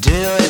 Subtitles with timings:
[0.00, 0.45] Do it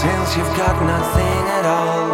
[0.00, 2.08] Since you've got nothing at all,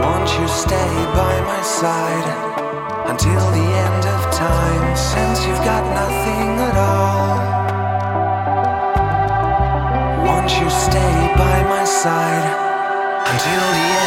[0.00, 2.28] won't you stay by my side
[3.10, 4.96] until the end of time?
[4.96, 7.36] Since you've got nothing at all,
[10.24, 12.46] won't you stay by my side
[13.26, 13.86] until the